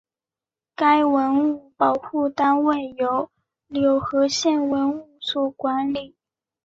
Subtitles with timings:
[0.75, 3.29] 该文物保护单位由
[3.67, 6.15] 柳河县文管所管理。